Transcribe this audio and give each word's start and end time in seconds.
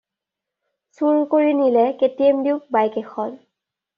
চুৰ 1.01 1.19
কৰি 1.33 1.51
নিলে 1.59 1.83
কেটিএম 2.01 2.41
ডিউক 2.47 2.65
বাইক 2.77 2.97
এখন। 3.05 3.37